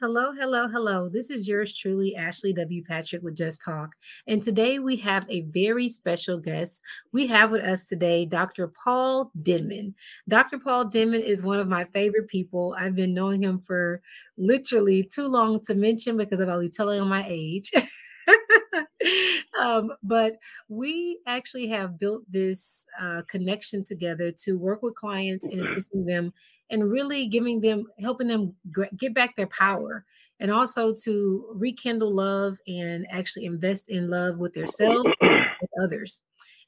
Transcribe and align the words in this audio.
Hello, 0.00 0.32
hello, 0.32 0.66
hello. 0.66 1.10
This 1.10 1.28
is 1.28 1.46
yours 1.46 1.76
truly, 1.76 2.16
Ashley 2.16 2.54
W. 2.54 2.82
Patrick 2.82 3.20
with 3.22 3.36
Just 3.36 3.62
Talk. 3.62 3.90
And 4.26 4.42
today 4.42 4.78
we 4.78 4.96
have 4.96 5.26
a 5.28 5.42
very 5.42 5.90
special 5.90 6.38
guest. 6.38 6.80
We 7.12 7.26
have 7.26 7.50
with 7.50 7.62
us 7.62 7.84
today 7.84 8.24
Dr. 8.24 8.68
Paul 8.68 9.30
Denman. 9.42 9.94
Dr. 10.26 10.58
Paul 10.58 10.86
Denman 10.86 11.20
is 11.20 11.42
one 11.42 11.60
of 11.60 11.68
my 11.68 11.84
favorite 11.92 12.28
people. 12.28 12.74
I've 12.78 12.94
been 12.96 13.12
knowing 13.12 13.42
him 13.42 13.60
for 13.60 14.00
literally 14.38 15.02
too 15.02 15.28
long 15.28 15.60
to 15.64 15.74
mention 15.74 16.16
because 16.16 16.40
I'll 16.40 16.60
be 16.60 16.70
telling 16.70 17.02
him 17.02 17.08
my 17.10 17.26
age. 17.28 17.70
um, 19.60 19.92
but 20.02 20.38
we 20.68 21.18
actually 21.26 21.68
have 21.68 21.98
built 21.98 22.22
this 22.30 22.86
uh, 23.00 23.22
connection 23.28 23.84
together 23.84 24.32
to 24.32 24.58
work 24.58 24.82
with 24.82 24.94
clients 24.94 25.46
and 25.46 25.60
assisting 25.66 26.06
them 26.06 26.32
and 26.70 26.90
really 26.90 27.26
giving 27.26 27.60
them 27.60 27.84
helping 28.00 28.28
them 28.28 28.54
get 28.96 29.14
back 29.14 29.36
their 29.36 29.48
power 29.48 30.04
and 30.38 30.50
also 30.50 30.94
to 30.94 31.46
rekindle 31.54 32.14
love 32.14 32.58
and 32.66 33.06
actually 33.10 33.44
invest 33.44 33.90
in 33.90 34.08
love 34.08 34.38
with 34.38 34.54
themselves 34.54 35.12
with 35.20 35.70
others 35.82 36.22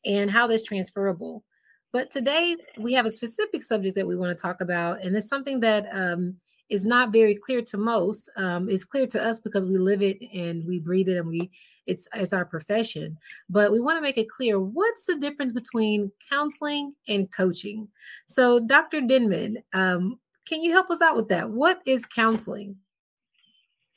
and 0.04 0.30
how 0.30 0.46
that's 0.46 0.64
transferable. 0.64 1.44
But 1.92 2.10
today 2.10 2.56
we 2.78 2.92
have 2.92 3.06
a 3.06 3.12
specific 3.12 3.62
subject 3.62 3.94
that 3.94 4.06
we 4.06 4.16
want 4.16 4.36
to 4.36 4.42
talk 4.42 4.60
about 4.60 5.02
and 5.02 5.16
it's 5.16 5.28
something 5.28 5.60
that 5.60 5.86
um, 5.92 6.36
is 6.72 6.86
not 6.86 7.12
very 7.12 7.34
clear 7.34 7.60
to 7.60 7.76
most 7.76 8.30
um, 8.36 8.70
it's 8.70 8.84
clear 8.84 9.06
to 9.06 9.22
us 9.22 9.38
because 9.38 9.66
we 9.66 9.76
live 9.76 10.00
it 10.02 10.18
and 10.32 10.64
we 10.66 10.78
breathe 10.80 11.08
it 11.08 11.18
and 11.18 11.28
we 11.28 11.50
it's 11.86 12.08
it's 12.14 12.32
our 12.32 12.46
profession. 12.46 13.18
But 13.50 13.72
we 13.72 13.80
want 13.80 13.98
to 13.98 14.00
make 14.00 14.16
it 14.16 14.30
clear 14.30 14.58
what's 14.58 15.06
the 15.06 15.16
difference 15.16 15.52
between 15.52 16.10
counseling 16.30 16.94
and 17.08 17.30
coaching? 17.30 17.88
So 18.24 18.58
dr 18.58 19.00
denman 19.02 19.58
um, 19.74 20.18
can 20.48 20.62
you 20.62 20.72
help 20.72 20.90
us 20.90 21.02
out 21.02 21.14
with 21.14 21.28
that? 21.28 21.50
What 21.50 21.82
is 21.84 22.06
counseling? 22.06 22.76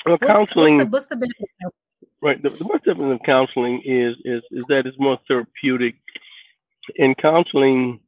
Well 0.05 0.17
counseling 0.17 0.77
what's 0.77 0.83
the, 0.83 0.89
what's 0.89 1.07
the 1.07 1.15
benefit 1.15 1.49
right 2.21 2.43
the, 2.43 2.49
the 2.49 2.65
benefit 2.65 2.99
of 2.99 3.19
counseling 3.25 3.81
is 3.85 4.15
is 4.25 4.43
is 4.51 4.65
that 4.67 4.85
it's 4.85 4.99
more 4.99 5.17
therapeutic. 5.29 5.95
In 6.97 7.15
counseling 7.15 8.01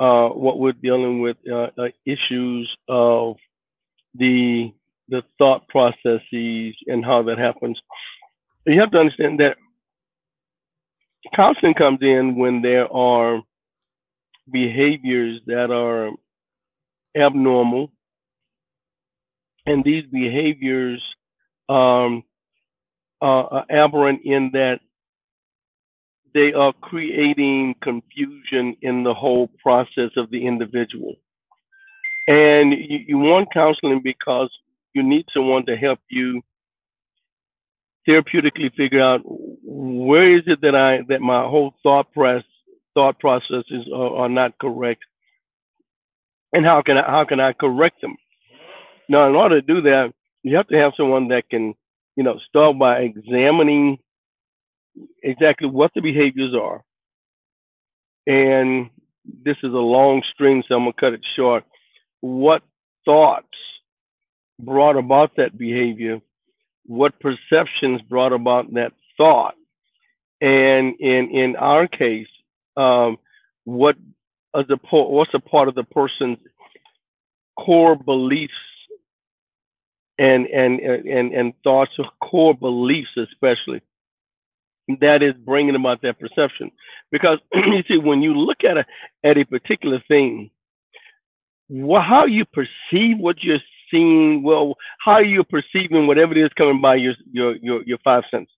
uh, 0.00 0.28
what 0.30 0.58
we're 0.58 0.72
dealing 0.72 1.20
with 1.20 1.36
uh, 1.50 1.68
uh, 1.78 1.88
issues 2.06 2.76
of 2.88 3.36
the 4.14 4.72
the 5.08 5.22
thought 5.38 5.66
processes 5.68 6.74
and 6.86 7.04
how 7.04 7.22
that 7.22 7.38
happens 7.38 7.80
you 8.66 8.80
have 8.80 8.90
to 8.92 8.98
understand 8.98 9.40
that 9.40 9.56
counseling 11.34 11.74
comes 11.74 11.98
in 12.02 12.36
when 12.36 12.62
there 12.62 12.92
are 12.92 13.40
behaviors 14.50 15.40
that 15.46 15.70
are 15.70 16.10
abnormal, 17.16 17.92
and 19.66 19.84
these 19.84 20.04
behaviors 20.10 21.02
um, 21.68 22.22
are 23.20 23.64
aberrant 23.70 24.22
in 24.24 24.50
that 24.52 24.80
they 26.32 26.52
are 26.52 26.72
creating 26.80 27.74
confusion 27.82 28.76
in 28.82 29.02
the 29.02 29.14
whole 29.14 29.48
process 29.62 30.10
of 30.16 30.30
the 30.30 30.46
individual. 30.46 31.16
And 32.30 32.72
you, 32.72 33.00
you 33.08 33.18
want 33.18 33.52
counseling 33.52 34.02
because 34.04 34.50
you 34.94 35.02
need 35.02 35.26
someone 35.34 35.66
to 35.66 35.76
help 35.76 35.98
you 36.10 36.42
therapeutically 38.08 38.72
figure 38.76 39.02
out 39.02 39.22
where 39.24 40.36
is 40.38 40.44
it 40.46 40.60
that 40.62 40.76
I 40.76 41.00
that 41.08 41.20
my 41.20 41.42
whole 41.42 41.74
thought 41.82 42.12
press 42.12 42.44
thought 42.94 43.18
processes 43.18 43.88
are, 43.92 44.16
are 44.16 44.28
not 44.28 44.58
correct, 44.60 45.02
and 46.52 46.64
how 46.64 46.82
can 46.82 46.98
I 46.98 47.10
how 47.10 47.24
can 47.24 47.40
I 47.40 47.52
correct 47.52 48.00
them? 48.00 48.16
Now, 49.08 49.28
in 49.28 49.34
order 49.34 49.60
to 49.60 49.66
do 49.66 49.82
that, 49.82 50.12
you 50.44 50.56
have 50.56 50.68
to 50.68 50.76
have 50.76 50.92
someone 50.96 51.28
that 51.28 51.50
can, 51.50 51.74
you 52.16 52.22
know, 52.22 52.38
start 52.48 52.78
by 52.78 53.00
examining 53.00 53.98
exactly 55.24 55.68
what 55.68 55.90
the 55.94 56.00
behaviors 56.00 56.54
are. 56.54 56.82
And 58.26 58.90
this 59.44 59.56
is 59.64 59.72
a 59.74 59.86
long 59.96 60.22
string, 60.32 60.62
so 60.68 60.76
I'm 60.76 60.82
gonna 60.82 60.92
cut 61.00 61.14
it 61.14 61.26
short. 61.36 61.64
What 62.20 62.62
thoughts 63.04 63.48
brought 64.58 64.96
about 64.96 65.36
that 65.36 65.56
behavior 65.56 66.20
what 66.86 67.20
perceptions 67.20 68.02
brought 68.02 68.32
about 68.32 68.74
that 68.74 68.92
thought, 69.16 69.54
and 70.40 70.94
in 70.98 71.30
in 71.30 71.56
our 71.56 71.86
case, 71.86 72.26
um, 72.76 73.16
what 73.64 73.96
is 74.56 74.66
the 74.68 74.78
what's 74.90 75.34
a 75.34 75.38
part 75.40 75.68
of 75.68 75.76
the 75.76 75.84
person's 75.84 76.38
core 77.58 77.94
beliefs 77.94 78.52
and 80.18 80.46
and 80.46 80.80
and 80.80 81.32
and 81.32 81.54
thoughts 81.62 81.92
of 81.98 82.06
core 82.20 82.54
beliefs, 82.54 83.10
especially 83.16 83.82
that 85.00 85.22
is 85.22 85.34
bringing 85.34 85.76
about 85.76 86.02
that 86.02 86.18
perception. 86.18 86.72
Because 87.12 87.38
you 87.54 87.84
see, 87.86 87.98
when 87.98 88.22
you 88.22 88.34
look 88.34 88.64
at 88.64 88.78
a 88.78 88.86
at 89.22 89.38
a 89.38 89.44
particular 89.44 90.02
thing, 90.08 90.50
well, 91.70 92.02
how 92.02 92.26
you 92.26 92.44
perceive 92.44 93.18
what 93.18 93.42
you're 93.44 93.60
seeing? 93.90 94.42
Well, 94.42 94.74
how 94.98 95.18
you're 95.18 95.44
perceiving 95.44 96.08
whatever 96.08 96.32
it 96.32 96.44
is 96.44 96.50
coming 96.56 96.80
by 96.80 96.96
your 96.96 97.14
your 97.30 97.56
your, 97.56 97.82
your 97.84 97.98
five 98.02 98.24
senses? 98.30 98.52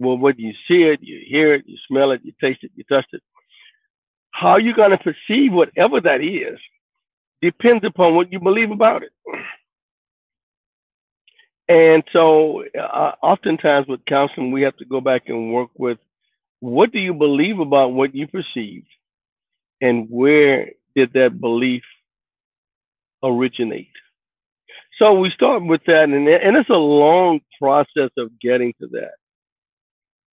Well, 0.00 0.18
whether 0.18 0.40
you 0.40 0.52
see 0.66 0.82
it, 0.82 0.98
you 1.00 1.20
hear 1.24 1.54
it, 1.54 1.62
you 1.66 1.76
smell 1.86 2.10
it, 2.10 2.22
you 2.24 2.32
taste 2.40 2.64
it, 2.64 2.72
you 2.74 2.82
touch 2.84 3.06
it. 3.12 3.22
How 4.32 4.56
you're 4.56 4.74
going 4.74 4.90
to 4.90 4.98
perceive 4.98 5.52
whatever 5.52 6.00
that 6.00 6.20
is 6.20 6.58
depends 7.40 7.84
upon 7.84 8.16
what 8.16 8.32
you 8.32 8.40
believe 8.40 8.72
about 8.72 9.04
it. 9.04 9.12
And 11.68 12.02
so, 12.12 12.64
uh, 12.76 13.12
oftentimes 13.22 13.86
with 13.86 14.04
counseling, 14.06 14.50
we 14.50 14.62
have 14.62 14.76
to 14.78 14.84
go 14.84 15.00
back 15.00 15.28
and 15.28 15.52
work 15.52 15.70
with 15.76 15.98
what 16.58 16.90
do 16.90 16.98
you 16.98 17.14
believe 17.14 17.60
about 17.60 17.92
what 17.92 18.14
you 18.14 18.26
perceived, 18.26 18.88
and 19.80 20.08
where 20.10 20.72
did 20.96 21.12
that 21.12 21.40
belief 21.40 21.82
originate? 23.24 23.88
So 24.98 25.14
we 25.14 25.30
start 25.30 25.64
with 25.64 25.82
that, 25.86 26.04
and 26.04 26.28
and 26.28 26.56
it's 26.56 26.70
a 26.70 26.74
long 26.74 27.40
process 27.60 28.10
of 28.16 28.38
getting 28.40 28.72
to 28.80 28.86
that. 28.88 29.14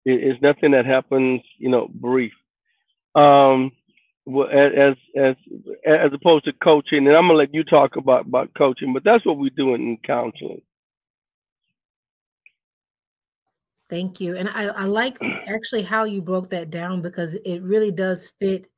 It, 0.04 0.25
it's 0.25 0.43
nothing 0.43 0.72
that 0.72 0.84
happens, 0.84 1.43
you 1.59 1.69
know, 1.69 1.88
brief. 1.93 2.32
Um, 3.15 3.72
as 4.53 4.94
as 5.16 5.37
as 5.87 6.12
opposed 6.12 6.44
to 6.47 6.53
coaching, 6.53 7.06
and 7.06 7.16
I'm 7.16 7.28
gonna 7.28 7.34
let 7.38 7.54
you 7.54 7.65
talk 7.65 7.97
about 7.97 8.26
about 8.26 8.53
coaching, 8.54 8.93
but 8.93 9.05
that's 9.05 9.25
what 9.25 9.38
we 9.38 9.50
do 9.50 9.75
in 9.75 9.97
counseling. 10.05 10.62
Thank 13.88 14.20
you, 14.20 14.37
and 14.37 14.49
I, 14.50 14.66
I 14.66 14.84
like 14.84 15.16
actually 15.47 15.82
how 15.82 16.05
you 16.05 16.20
broke 16.20 16.50
that 16.50 16.70
down 16.70 17.00
because 17.00 17.34
it 17.34 17.62
really 17.62 17.91
does 17.91 18.32
fit 18.38 18.69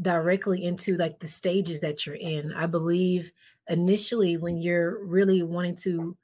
directly 0.00 0.64
into 0.64 0.96
like 0.96 1.18
the 1.18 1.28
stages 1.28 1.80
that 1.80 2.06
you're 2.06 2.16
in. 2.16 2.52
I 2.54 2.66
believe 2.66 3.32
initially 3.68 4.36
when 4.36 4.58
you're 4.58 5.04
really 5.04 5.42
wanting 5.42 5.76
to 5.76 6.16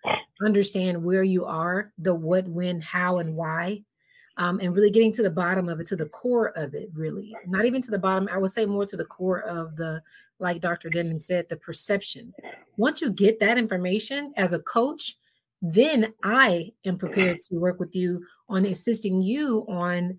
understand 0.42 1.03
where 1.03 1.22
you 1.22 1.44
are, 1.44 1.92
the 1.98 2.14
what, 2.14 2.47
when, 2.48 2.81
how, 2.81 3.19
and 3.19 3.34
why, 3.37 3.82
um, 4.37 4.60
and 4.60 4.75
really 4.75 4.91
getting 4.91 5.12
to 5.12 5.22
the 5.22 5.31
bottom 5.31 5.69
of 5.69 5.81
it, 5.81 5.87
to 5.87 5.97
the 5.97 6.06
core 6.06 6.48
of 6.56 6.75
it, 6.75 6.91
really. 6.94 7.34
Not 7.47 7.64
even 7.64 7.81
to 7.82 7.91
the 7.91 7.98
bottom, 7.98 8.28
I 8.31 8.38
would 8.38 8.50
say 8.50 8.66
more 8.66 8.87
to 8.87 8.97
the 8.97 9.04
core 9.04 9.41
of 9.41 9.76
the, 9.76 10.03
like 10.38 10.60
Dr. 10.60 10.91
Denman 10.91 11.19
said, 11.19 11.48
the 11.48 11.56
perception. 11.56 12.34
Once 12.76 13.00
you 13.00 13.10
get 13.10 13.41
that 13.41 13.56
information 13.56 14.34
as 14.37 14.53
a 14.53 14.58
coach, 14.58 15.16
then 15.62 16.12
I 16.22 16.72
am 16.84 16.98
prepared 16.98 17.41
to 17.41 17.54
work 17.54 17.81
with 17.81 17.97
you 17.97 18.25
on 18.48 18.66
assisting 18.66 19.22
you 19.22 19.64
on 19.69 20.19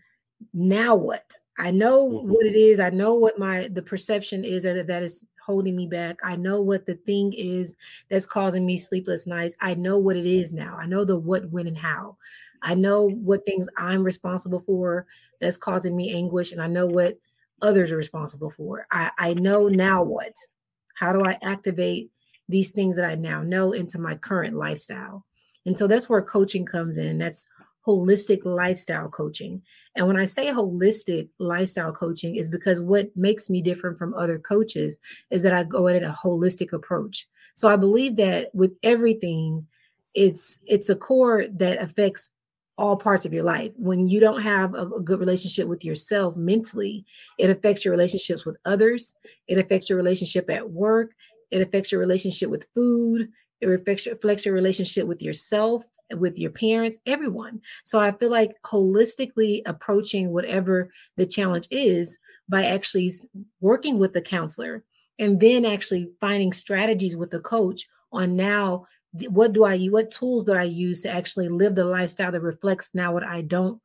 now 0.54 0.96
what? 0.96 1.32
I 1.58 1.72
know 1.72 2.10
mm-hmm. 2.10 2.30
what 2.30 2.46
it 2.46 2.56
is. 2.56 2.80
I 2.80 2.90
know 2.90 3.16
what 3.16 3.40
my 3.40 3.68
the 3.72 3.82
perception 3.82 4.44
is 4.44 4.64
that 4.64 4.88
that 4.88 5.04
is 5.04 5.26
holding 5.44 5.76
me 5.76 5.88
back. 5.88 6.18
I 6.24 6.36
know 6.36 6.62
what 6.62 6.86
the 6.86 6.96
thing 6.96 7.34
is 7.34 7.74
that's 8.10 8.26
causing 8.26 8.66
me 8.66 8.78
sleepless 8.78 9.26
nights. 9.26 9.56
I 9.62 9.76
know 9.76 9.98
what 9.98 10.18
it 10.18 10.26
is 10.26 10.54
now. 10.54 10.78
I 10.80 10.86
know 10.86 11.06
the 11.06 11.18
what 11.18 11.50
when 11.50 11.68
and 11.68 11.78
how. 11.78 12.18
I 12.62 12.74
know 12.74 13.10
what 13.10 13.46
things 13.46 13.70
i'm 13.78 14.04
responsible 14.04 14.60
for 14.60 15.06
that's 15.40 15.58
causing 15.58 15.96
me 15.96 16.12
anguish 16.12 16.52
and 16.52 16.60
i 16.60 16.66
know 16.66 16.88
what 16.88 17.20
others 17.62 17.92
are 17.92 17.98
responsible 17.98 18.50
for. 18.50 18.88
I 18.92 19.12
i 19.18 19.34
know 19.34 19.68
now 19.68 20.04
what. 20.04 20.36
How 20.96 21.14
do 21.14 21.24
i 21.24 21.38
activate 21.44 22.12
these 22.50 22.72
things 22.72 22.96
that 22.96 23.06
i 23.06 23.16
now 23.16 23.42
know 23.44 23.72
into 23.74 24.00
my 24.00 24.16
current 24.16 24.56
lifestyle? 24.56 25.26
And 25.66 25.78
so 25.78 25.88
that's 25.88 26.10
where 26.10 26.22
coaching 26.22 26.66
comes 26.66 26.98
in 26.98 27.18
that's 27.18 27.48
holistic 27.88 28.44
lifestyle 28.44 29.08
coaching. 29.08 29.62
And 29.98 30.08
when 30.08 30.18
I 30.18 30.26
say 30.26 30.48
holistic 30.48 31.28
lifestyle 31.40 31.92
coaching, 31.92 32.36
is 32.36 32.48
because 32.48 32.80
what 32.80 33.10
makes 33.16 33.50
me 33.50 33.62
different 33.62 33.98
from 33.98 34.14
other 34.14 34.38
coaches 34.38 34.96
is 35.32 35.42
that 35.42 35.54
I 35.54 35.64
go 35.64 35.88
at 35.88 35.96
it 35.96 36.04
a 36.04 36.12
holistic 36.12 36.72
approach. 36.72 37.28
So 37.56 37.68
I 37.68 37.76
believe 37.76 38.16
that 38.18 38.54
with 38.54 38.74
everything, 38.84 39.66
it's 40.14 40.62
it's 40.66 40.90
a 40.90 40.96
core 40.96 41.46
that 41.48 41.82
affects 41.82 42.30
all 42.78 42.96
parts 42.96 43.26
of 43.26 43.34
your 43.34 43.44
life. 43.44 43.72
When 43.76 44.08
you 44.08 44.20
don't 44.20 44.44
have 44.44 44.76
a, 44.76 44.86
a, 44.86 45.02
good 45.02 45.20
relationship 45.20 45.68
with 45.68 45.84
yourself 45.84 46.38
mentally, 46.38 47.04
it 47.40 47.50
affects 47.50 47.84
your 47.84 47.92
relationships 47.92 48.46
with 48.46 48.58
others. 48.66 49.16
It 49.48 49.58
affects 49.58 49.90
your 49.90 49.98
relationship 49.98 50.48
at 50.52 50.70
work. 50.70 51.14
It 51.50 51.62
affects 51.62 51.92
your 51.92 52.00
relationship 52.00 52.52
with 52.52 52.68
food 52.76 53.30
it 53.62 53.68
reflects, 53.68 54.06
reflects 54.06 54.46
your 54.46 54.54
relationship 54.54 55.08
with 55.08 55.22
yourself 55.22 55.84
with 56.14 56.38
your 56.38 56.52
parents 56.52 57.00
everyone 57.06 57.60
so 57.84 58.00
i 58.00 58.12
feel 58.12 58.32
like 58.32 58.56
holistically 58.64 59.62
approaching 59.66 60.32
whatever 60.32 60.90
the 61.18 61.26
challenge 61.26 61.68
is 61.70 62.18
by 62.48 62.64
actually 62.64 63.12
working 63.60 64.00
with 64.00 64.14
the 64.14 64.22
counselor 64.22 64.84
and 65.20 65.40
then 65.40 65.66
actually 65.66 66.10
finding 66.22 66.54
strategies 66.54 67.18
with 67.18 67.32
the 67.32 67.40
coach 67.40 67.88
on 68.12 68.36
now 68.36 68.86
what 69.30 69.54
do 69.54 69.66
i 69.66 69.78
what 69.88 70.12
tools 70.12 70.44
do 70.44 70.54
i 70.54 70.64
use 70.64 71.02
to 71.02 71.10
actually 71.10 71.50
live 71.50 71.76
the 71.76 71.86
lifestyle 71.86 72.32
that 72.32 72.42
reflects 72.42 72.92
now 72.94 73.12
what 73.12 73.24
i 73.24 73.42
don't 73.42 73.82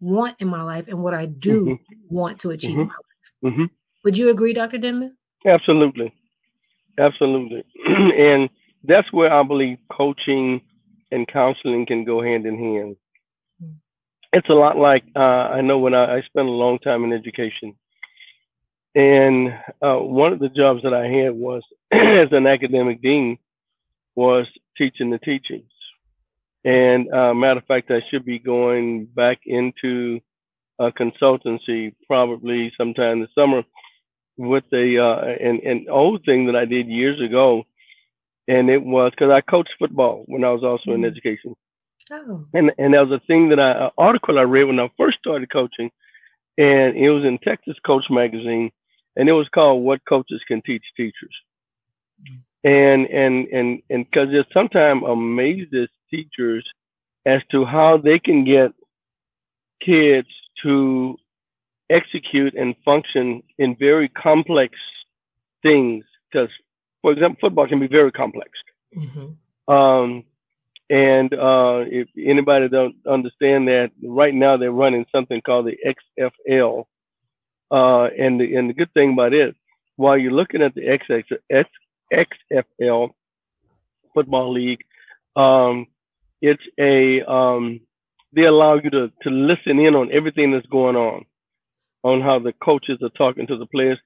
want 0.00 0.36
in 0.38 0.48
my 0.48 0.62
life 0.62 0.88
and 0.88 1.02
what 1.02 1.14
i 1.14 1.26
do 1.26 1.64
mm-hmm. 1.66 2.14
want 2.14 2.38
to 2.38 2.50
achieve 2.50 2.70
mm-hmm. 2.70 2.80
in 2.82 2.86
my 2.88 2.94
life 2.94 3.54
mm-hmm. 3.54 3.64
would 4.04 4.16
you 4.16 4.30
agree 4.30 4.52
dr 4.52 4.78
denman 4.78 5.14
absolutely 5.46 6.12
absolutely 6.98 7.64
and 7.86 8.48
that's 8.86 9.12
where 9.12 9.32
I 9.32 9.42
believe 9.42 9.78
coaching 9.90 10.60
and 11.10 11.28
counseling 11.28 11.86
can 11.86 12.04
go 12.04 12.22
hand 12.22 12.46
in 12.46 12.58
hand. 12.58 12.96
Mm. 13.62 13.74
It's 14.32 14.48
a 14.48 14.54
lot 14.54 14.76
like 14.76 15.04
uh, 15.14 15.18
I 15.18 15.60
know 15.60 15.78
when 15.78 15.94
I, 15.94 16.16
I, 16.16 16.22
spent 16.22 16.48
a 16.48 16.50
long 16.50 16.78
time 16.78 17.04
in 17.04 17.12
education, 17.12 17.74
and 18.94 19.54
uh, 19.82 19.96
one 19.96 20.32
of 20.32 20.38
the 20.38 20.48
jobs 20.48 20.82
that 20.82 20.94
I 20.94 21.06
had 21.06 21.34
was 21.34 21.62
as 21.92 22.28
an 22.32 22.46
academic 22.46 23.02
dean 23.02 23.38
was 24.14 24.46
teaching 24.76 25.10
the 25.10 25.18
teachings. 25.18 25.70
And 26.64 27.12
uh, 27.12 27.32
matter 27.32 27.60
of 27.60 27.66
fact, 27.66 27.90
I 27.90 28.02
should 28.10 28.24
be 28.24 28.40
going 28.40 29.04
back 29.04 29.40
into 29.46 30.20
a 30.78 30.90
consultancy 30.90 31.94
probably 32.06 32.72
sometime 32.76 33.20
this 33.20 33.30
summer 33.34 33.62
with 34.36 34.64
a 34.72 34.98
uh, 34.98 35.20
an, 35.20 35.60
an 35.64 35.86
old 35.88 36.24
thing 36.24 36.46
that 36.46 36.56
I 36.56 36.64
did 36.64 36.88
years 36.88 37.20
ago 37.20 37.64
and 38.48 38.70
it 38.70 38.82
was 38.82 39.10
because 39.10 39.30
I 39.30 39.40
coached 39.40 39.74
football 39.78 40.24
when 40.26 40.44
I 40.44 40.50
was 40.50 40.62
also 40.62 40.92
in 40.92 41.04
education. 41.04 41.54
Oh. 42.12 42.46
And 42.54 42.70
and 42.78 42.94
there 42.94 43.04
was 43.04 43.20
a 43.20 43.26
thing 43.26 43.48
that 43.48 43.58
I 43.58 43.86
an 43.86 43.90
article 43.98 44.38
I 44.38 44.42
read 44.42 44.64
when 44.64 44.80
I 44.80 44.90
first 44.96 45.18
started 45.18 45.50
coaching, 45.50 45.90
and 46.56 46.96
it 46.96 47.10
was 47.10 47.24
in 47.24 47.38
Texas 47.38 47.76
Coach 47.84 48.04
magazine, 48.10 48.70
and 49.16 49.28
it 49.28 49.32
was 49.32 49.48
called 49.48 49.82
"What 49.82 50.04
Coaches 50.08 50.40
Can 50.46 50.62
Teach 50.62 50.84
Teachers." 50.96 51.34
Mm-hmm. 52.22 52.68
And 52.68 53.06
and 53.06 53.48
and 53.48 53.82
and 53.90 54.04
because 54.04 54.28
it 54.32 54.46
sometimes 54.52 55.02
amazes 55.06 55.88
teachers 56.10 56.64
as 57.24 57.42
to 57.50 57.64
how 57.64 57.96
they 57.96 58.20
can 58.20 58.44
get 58.44 58.72
kids 59.84 60.28
to 60.62 61.16
execute 61.90 62.54
and 62.54 62.74
function 62.84 63.42
in 63.58 63.76
very 63.76 64.08
complex 64.08 64.76
things 65.62 66.04
because 66.30 66.48
for 67.06 67.12
example, 67.12 67.38
football 67.40 67.68
can 67.68 67.78
be 67.78 67.86
very 67.86 68.10
complex. 68.10 68.50
Mm-hmm. 68.98 69.72
Um, 69.72 70.24
and 70.90 71.32
uh, 71.32 71.84
if 71.86 72.08
anybody 72.18 72.68
don't 72.68 72.96
understand 73.08 73.68
that, 73.68 73.92
right 74.02 74.34
now 74.34 74.56
they're 74.56 74.72
running 74.72 75.06
something 75.12 75.40
called 75.40 75.68
the 75.68 75.94
XFL. 76.18 76.84
Uh, 77.70 78.06
and 78.18 78.40
the 78.40 78.56
and 78.56 78.68
the 78.68 78.74
good 78.74 78.92
thing 78.92 79.12
about 79.12 79.32
it, 79.34 79.54
while 79.94 80.18
you're 80.18 80.32
looking 80.32 80.62
at 80.62 80.74
the 80.74 80.80
XX, 80.80 81.64
XFL 82.12 83.10
football 84.12 84.52
league, 84.52 84.82
um, 85.36 85.86
it's 86.42 86.62
a 86.76 87.22
um, 87.22 87.78
they 88.32 88.46
allow 88.46 88.74
you 88.74 88.90
to 88.90 89.12
to 89.22 89.30
listen 89.30 89.78
in 89.78 89.94
on 89.94 90.10
everything 90.12 90.50
that's 90.50 90.66
going 90.66 90.96
on, 90.96 91.24
on 92.02 92.20
how 92.20 92.40
the 92.40 92.52
coaches 92.64 92.98
are 93.00 93.10
talking 93.10 93.46
to 93.46 93.56
the 93.56 93.66
players, 93.66 93.98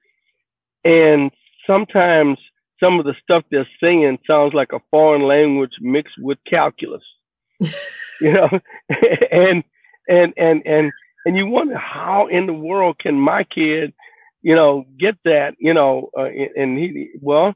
and 0.85 1.31
sometimes 1.65 2.37
some 2.81 2.99
of 2.99 3.05
the 3.05 3.15
stuff 3.21 3.43
they're 3.49 3.67
saying 3.81 4.19
sounds 4.25 4.53
like 4.53 4.73
a 4.73 4.81
foreign 4.89 5.23
language 5.23 5.73
mixed 5.79 6.15
with 6.17 6.37
calculus. 6.49 7.03
you 7.59 8.33
know, 8.33 8.49
and 9.31 9.63
and 10.07 10.33
and 10.37 10.61
and 10.65 10.91
and 11.25 11.37
you 11.37 11.45
wonder 11.45 11.77
how 11.77 12.27
in 12.27 12.47
the 12.47 12.53
world 12.53 12.97
can 12.99 13.19
my 13.19 13.43
kid, 13.43 13.93
you 14.41 14.55
know, 14.55 14.85
get 14.99 15.15
that, 15.25 15.53
you 15.59 15.73
know, 15.73 16.09
uh, 16.17 16.29
and 16.55 16.77
he 16.77 17.11
well, 17.21 17.53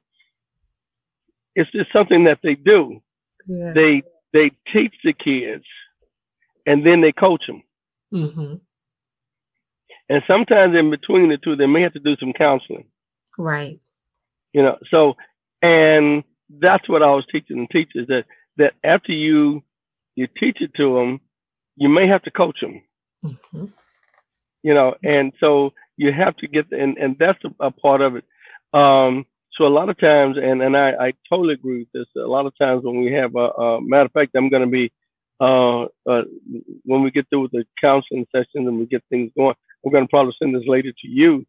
it's 1.55 1.71
just 1.71 1.91
something 1.91 2.25
that 2.25 2.39
they 2.43 2.55
do. 2.55 3.01
Yeah. 3.47 3.73
They 3.73 4.03
they 4.31 4.51
teach 4.71 4.93
the 5.03 5.13
kids, 5.13 5.65
and 6.65 6.85
then 6.85 7.01
they 7.01 7.11
coach 7.11 7.47
them. 7.47 7.63
Mm-hmm. 8.13 8.55
And 10.07 10.23
sometimes 10.27 10.75
in 10.75 10.91
between 10.91 11.29
the 11.29 11.37
two, 11.37 11.55
they 11.55 11.65
may 11.65 11.81
have 11.81 11.93
to 11.93 11.99
do 11.99 12.15
some 12.17 12.33
counseling. 12.33 12.85
Right 13.39 13.79
you 14.55 14.63
know 14.63 14.77
so 14.89 15.15
and 15.61 16.23
that's 16.61 16.87
what 16.87 17.03
i 17.03 17.11
was 17.11 17.25
teaching 17.31 17.57
the 17.57 17.67
teachers 17.67 18.07
that 18.07 18.25
that 18.57 18.73
after 18.83 19.11
you 19.11 19.61
you 20.15 20.27
teach 20.39 20.61
it 20.61 20.73
to 20.73 20.95
them 20.95 21.19
you 21.75 21.89
may 21.89 22.07
have 22.07 22.23
to 22.23 22.31
coach 22.31 22.59
them 22.61 22.81
mm-hmm. 23.23 23.65
you 24.63 24.73
know 24.73 24.95
and 25.03 25.33
so 25.41 25.73
you 25.97 26.11
have 26.13 26.35
to 26.37 26.47
get 26.47 26.71
and 26.71 26.97
and 26.97 27.17
that's 27.19 27.43
a, 27.43 27.65
a 27.67 27.71
part 27.71 27.99
of 27.99 28.15
it 28.15 28.23
um 28.73 29.25
so 29.57 29.65
a 29.65 29.75
lot 29.79 29.89
of 29.89 29.99
times 29.99 30.37
and 30.37 30.61
and 30.61 30.77
i 30.77 30.89
i 31.07 31.13
totally 31.29 31.53
agree 31.53 31.79
with 31.79 31.91
this 31.93 32.23
a 32.23 32.27
lot 32.35 32.45
of 32.45 32.57
times 32.57 32.83
when 32.85 33.01
we 33.01 33.11
have 33.11 33.35
a, 33.35 33.47
a 33.65 33.81
matter 33.81 34.05
of 34.05 34.11
fact 34.13 34.35
i'm 34.35 34.49
going 34.49 34.63
to 34.63 34.75
be 34.81 34.89
uh, 35.41 35.83
uh, 36.09 36.21
when 36.85 37.03
we 37.03 37.11
get 37.11 37.27
through 37.29 37.41
with 37.41 37.51
the 37.51 37.65
counseling 37.81 38.25
sessions 38.31 38.65
and 38.69 38.79
we 38.79 38.85
get 38.85 39.03
things 39.09 39.29
going, 39.35 39.53
I'm 39.85 39.91
going 39.91 40.05
to 40.05 40.09
probably 40.09 40.33
send 40.39 40.55
this 40.55 40.63
later 40.65 40.93
to 40.93 41.07
you 41.09 41.45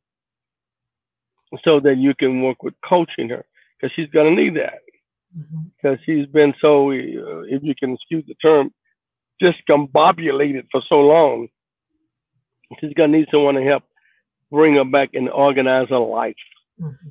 so 1.64 1.80
that 1.80 1.96
you 1.96 2.14
can 2.14 2.42
work 2.42 2.62
with 2.62 2.74
coaching 2.86 3.28
her 3.28 3.44
because 3.80 3.94
she's 3.94 4.10
going 4.10 4.34
to 4.34 4.42
need 4.42 4.56
that 4.56 4.80
because 5.76 5.98
mm-hmm. 5.98 6.04
she's 6.04 6.26
been 6.26 6.54
so, 6.60 6.90
uh, 6.90 7.42
if 7.48 7.62
you 7.62 7.74
can 7.78 7.94
excuse 7.94 8.24
the 8.26 8.34
term, 8.34 8.70
discombobulated 9.42 10.66
for 10.70 10.82
so 10.88 11.00
long. 11.00 11.48
She's 12.80 12.94
going 12.94 13.12
to 13.12 13.18
need 13.18 13.28
someone 13.30 13.54
to 13.54 13.62
help 13.62 13.84
bring 14.50 14.74
her 14.76 14.84
back 14.84 15.10
and 15.14 15.28
organize 15.28 15.88
her 15.90 15.98
life. 15.98 16.34
Mm-hmm. 16.80 17.10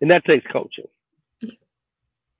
And 0.00 0.10
that 0.10 0.24
takes 0.24 0.46
coaching. 0.50 0.86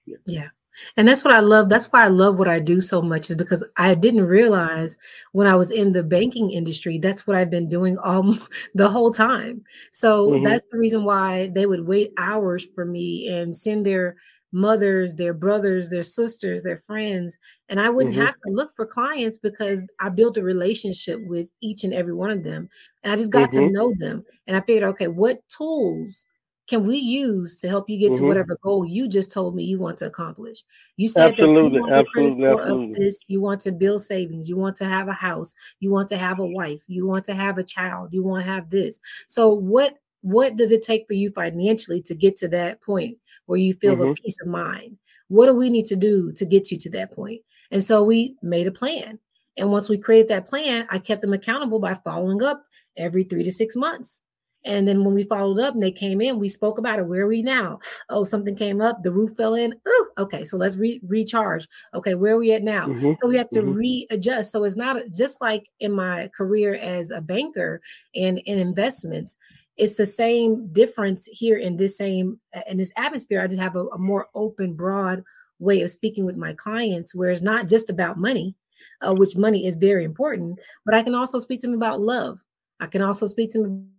Yeah. 0.07 0.17
yeah. 0.25 0.49
And 0.97 1.07
that's 1.07 1.25
what 1.25 1.35
I 1.35 1.41
love. 1.41 1.69
That's 1.69 1.87
why 1.87 2.05
I 2.05 2.09
love 2.09 2.39
what 2.39 2.49
I 2.49 2.61
do 2.61 2.81
so 2.81 3.03
much, 3.03 3.31
is 3.31 3.37
because 3.37 3.65
I 3.77 3.95
didn't 3.95 4.27
realize 4.27 4.97
when 5.33 5.47
I 5.47 5.55
was 5.55 5.71
in 5.71 5.93
the 5.93 6.03
banking 6.03 6.51
industry, 6.51 6.99
that's 6.99 7.27
what 7.27 7.37
I've 7.37 7.51
been 7.51 7.69
doing 7.69 7.99
all 7.99 8.37
the 8.75 8.89
whole 8.89 9.13
time. 9.13 9.65
So 9.93 10.31
mm-hmm. 10.31 10.45
that's 10.45 10.65
the 10.71 10.79
reason 10.79 11.05
why 11.05 11.49
they 11.55 11.67
would 11.67 11.87
wait 11.87 12.13
hours 12.19 12.67
for 12.75 12.85
me 12.85 13.29
and 13.29 13.57
send 13.57 13.87
their 13.87 14.17
mothers, 14.53 15.15
their 15.15 15.35
brothers, 15.35 15.91
their 15.91 16.03
sisters, 16.03 16.63
their 16.63 16.77
friends. 16.77 17.39
And 17.69 17.81
I 17.81 17.91
wouldn't 17.91 18.15
mm-hmm. 18.15 18.25
have 18.25 18.35
to 18.47 18.53
look 18.53 18.75
for 18.75 18.87
clients 18.87 19.39
because 19.39 19.85
I 20.01 20.09
built 20.09 20.39
a 20.39 20.43
relationship 20.43 21.21
with 21.27 21.49
each 21.61 21.85
and 21.85 21.93
every 21.93 22.15
one 22.15 22.31
of 22.31 22.45
them. 22.45 22.69
And 23.03 23.13
I 23.13 23.17
just 23.17 23.33
got 23.33 23.51
mm-hmm. 23.51 23.67
to 23.67 23.71
know 23.71 23.93
them. 23.99 24.25
And 24.47 24.57
I 24.57 24.61
figured, 24.61 24.89
okay, 24.91 25.09
what 25.09 25.41
tools 25.49 26.27
can 26.69 26.85
we 26.85 26.97
use 26.97 27.61
to 27.61 27.69
help 27.69 27.89
you 27.89 27.99
get 27.99 28.13
mm-hmm. 28.13 28.23
to 28.23 28.29
whatever 28.29 28.59
goal 28.63 28.85
you 28.85 29.09
just 29.09 29.31
told 29.31 29.55
me 29.55 29.65
you 29.65 29.79
want 29.79 29.99
to 29.99 30.07
accomplish? 30.07 30.65
You 30.97 31.09
said 31.09 31.33
absolutely, 31.33 31.71
that 31.71 31.75
you 31.75 31.81
want 31.81 31.93
absolutely, 31.93 32.47
absolutely. 32.47 33.05
this, 33.05 33.25
you 33.29 33.41
want 33.41 33.61
to 33.63 33.73
build 33.73 34.03
savings, 34.03 34.49
you 34.49 34.57
want 34.57 34.77
to 34.77 34.85
have 34.85 35.09
a 35.09 35.13
house, 35.13 35.55
you 35.81 35.91
want 35.91 36.09
to 36.09 36.19
have 36.19 36.39
a 36.39 36.47
wife, 36.47 36.83
you 36.89 37.07
want 37.07 37.25
to 37.27 37.35
have 37.35 37.59
a 37.59 37.65
child, 37.65 38.09
you 38.13 38.23
want 38.23 38.45
to 38.45 38.51
have 38.51 38.71
this. 38.71 39.01
So 39.29 39.53
what 39.53 39.95
what 40.23 40.57
does 40.57 40.73
it 40.73 40.83
take 40.83 41.07
for 41.07 41.13
you 41.13 41.31
financially 41.31 42.03
to 42.03 42.15
get 42.15 42.35
to 42.37 42.49
that 42.49 42.81
point 42.81 43.17
where 43.47 43.61
you 43.61 43.75
feel 43.75 43.95
mm-hmm. 43.95 44.11
a 44.11 44.15
peace 44.15 44.37
of 44.43 44.49
mind? 44.49 44.99
What 45.29 45.47
do 45.47 45.55
we 45.55 45.71
need 45.71 45.87
to 45.87 45.97
do 45.97 46.33
to 46.33 46.45
get 46.45 46.71
you 46.73 46.79
to 46.79 46.91
that 46.91 47.13
point? 47.13 47.43
And 47.71 47.83
so 47.83 48.03
we 48.03 48.37
made 48.43 48.67
a 48.67 48.73
plan. 48.73 49.19
And 49.57 49.71
once 49.71 49.89
we 49.89 49.99
created 49.99 50.29
that 50.29 50.47
plan, 50.47 50.87
I 50.91 50.99
kept 50.99 51.21
them 51.21 51.33
accountable 51.33 51.79
by 51.79 51.95
following 51.95 52.43
up 52.43 52.65
every 52.97 53.25
three 53.25 53.45
to 53.45 53.53
six 53.53 53.77
months. 53.77 54.23
And 54.67 54.87
then 54.87 55.05
when 55.05 55.15
we 55.15 55.23
followed 55.23 55.61
up 55.61 55.75
and 55.75 55.83
they 55.83 55.93
came 55.93 56.21
in, 56.21 56.39
we 56.39 56.49
spoke 56.49 56.77
about 56.77 56.99
it. 56.99 57.07
Where 57.07 57.23
are 57.23 57.29
we 57.29 57.41
now? 57.41 57.79
Oh, 58.11 58.25
something 58.25 58.57
came 58.57 58.81
up. 58.81 59.03
The 59.03 59.13
roof 59.13 59.37
fell 59.37 59.55
in. 59.55 59.73
Ooh, 59.89 60.07
okay, 60.19 60.45
so 60.45 60.57
let's 60.57 60.77
re- 60.77 61.01
recharge. 61.07 61.69
Okay, 61.95 62.15
where 62.15 62.35
are 62.35 62.39
we 62.39 62.53
at 62.53 62.65
now? 62.65 62.89
Mm-hmm. 62.89 63.13
So 63.21 63.29
we 63.29 63.37
had 63.37 63.51
to 63.53 63.63
mm-hmm. 63.63 63.75
readjust. 64.11 64.51
So 64.51 64.65
it's 64.65 64.77
not 64.77 64.97
just 65.17 65.41
like 65.41 65.71
in 65.79 65.93
my 65.93 66.29
career 66.37 66.75
as 66.75 67.11
a 67.11 67.21
banker 67.21 67.81
and 68.15 68.39
in 68.39 68.59
investments. 68.59 69.37
It's 69.77 69.97
the 69.97 70.07
same 70.07 70.67
difference 70.73 71.29
here 71.31 71.59
in 71.59 71.77
this 71.77 71.97
same 71.97 72.41
in 72.67 72.77
this 72.77 72.93
atmosphere. 72.97 73.41
I 73.41 73.47
just 73.47 73.61
have 73.61 73.77
a, 73.77 73.87
a 73.89 73.99
more 73.99 74.27
open, 74.35 74.75
broad 74.75 75.23
way 75.59 75.83
of 75.83 75.91
speaking 75.91 76.25
with 76.25 76.37
my 76.37 76.55
clients, 76.55 77.15
where 77.15 77.31
it's 77.31 77.43
not 77.43 77.69
just 77.69 77.89
about 77.89 78.19
money, 78.19 78.57
uh, 79.01 79.15
which 79.15 79.37
money 79.37 79.67
is 79.67 79.77
very 79.77 80.05
important, 80.05 80.59
but 80.85 80.95
I 80.95 81.03
can 81.03 81.15
also 81.15 81.39
speak 81.39 81.61
to 81.61 81.67
them 81.67 81.77
about 81.77 82.01
love. 82.01 82.41
I 82.81 82.87
can 82.87 83.03
also 83.03 83.27
speak 83.27 83.53
to 83.53 83.63
them 83.63 83.91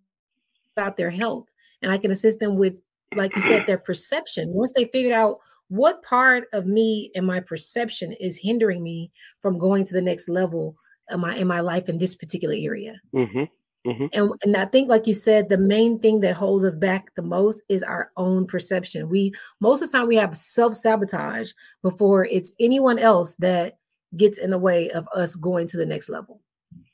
about 0.78 0.96
their 0.98 1.10
health 1.10 1.48
and 1.82 1.92
I 1.92 1.98
can 1.98 2.12
assist 2.12 2.40
them 2.40 2.56
with, 2.56 2.80
like 3.16 3.36
you 3.36 3.42
said, 3.42 3.66
their 3.66 3.78
perception. 3.78 4.54
Once 4.54 4.74
they 4.74 4.86
figured 4.86 5.14
out 5.14 5.40
what 5.70 6.04
part 6.04 6.46
of 6.54 6.66
me 6.66 7.12
and 7.16 7.26
my 7.26 7.40
perception 7.40 8.14
is 8.14 8.38
hindering 8.38 8.84
me 8.84 9.12
from 9.42 9.58
going 9.58 9.84
to 9.86 9.94
the 9.94 10.02
next 10.02 10.30
level 10.30 10.76
in 11.10 11.20
my 11.20 11.36
in 11.36 11.48
my 11.48 11.60
life 11.60 11.90
in 11.90 11.98
this 11.98 12.16
particular 12.16 12.56
area. 12.58 12.96
Mm-hmm. 13.16 13.44
Mm-hmm. 13.86 14.06
And, 14.12 14.32
and 14.44 14.58
I 14.58 14.66
think, 14.66 14.90
like 14.90 15.08
you 15.08 15.14
said, 15.14 15.48
the 15.48 15.58
main 15.58 15.98
thing 15.98 16.20
that 16.20 16.36
holds 16.36 16.66
us 16.66 16.76
back 16.76 17.16
the 17.16 17.22
most 17.22 17.64
is 17.70 17.84
our 17.84 18.12
own 18.18 18.46
perception. 18.46 19.10
We 19.10 19.34
most 19.62 19.82
of 19.82 19.92
the 19.92 19.98
time 19.98 20.08
we 20.08 20.16
have 20.18 20.36
self 20.36 20.74
sabotage 20.74 21.52
before 21.84 22.26
it's 22.26 22.54
anyone 22.60 23.00
else 23.00 23.36
that 23.36 23.78
gets 24.16 24.38
in 24.38 24.52
the 24.52 24.58
way 24.58 24.90
of 24.92 25.08
us 25.14 25.36
going 25.36 25.68
to 25.68 25.78
the 25.78 25.86
next 25.86 26.10
level. 26.10 26.42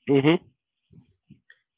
Mm-hmm. 0.10 0.44